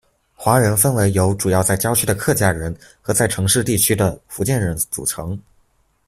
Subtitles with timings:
[0.33, 5.39] 华人分为由主要在郊区的客家人和在城市地区的福建人组成。